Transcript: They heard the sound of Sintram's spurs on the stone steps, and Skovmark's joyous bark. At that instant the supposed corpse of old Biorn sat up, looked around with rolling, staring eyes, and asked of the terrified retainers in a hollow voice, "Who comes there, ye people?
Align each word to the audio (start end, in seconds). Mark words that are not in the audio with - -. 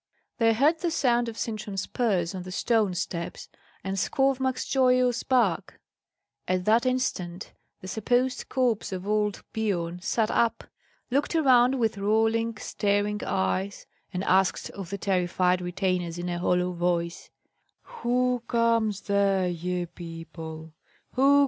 They 0.39 0.53
heard 0.53 0.79
the 0.79 0.89
sound 0.89 1.29
of 1.29 1.37
Sintram's 1.37 1.81
spurs 1.81 2.33
on 2.33 2.41
the 2.41 2.51
stone 2.51 2.95
steps, 2.95 3.49
and 3.83 3.97
Skovmark's 3.99 4.65
joyous 4.65 5.21
bark. 5.21 5.79
At 6.47 6.65
that 6.65 6.87
instant 6.87 7.53
the 7.81 7.87
supposed 7.87 8.49
corpse 8.49 8.91
of 8.91 9.07
old 9.07 9.43
Biorn 9.53 10.01
sat 10.01 10.31
up, 10.31 10.63
looked 11.11 11.35
around 11.35 11.75
with 11.77 11.99
rolling, 11.99 12.57
staring 12.57 13.21
eyes, 13.23 13.85
and 14.11 14.23
asked 14.23 14.71
of 14.71 14.89
the 14.89 14.97
terrified 14.97 15.61
retainers 15.61 16.17
in 16.17 16.29
a 16.29 16.39
hollow 16.39 16.71
voice, 16.71 17.29
"Who 18.01 18.41
comes 18.47 19.01
there, 19.01 19.47
ye 19.47 19.85
people? 19.85 20.73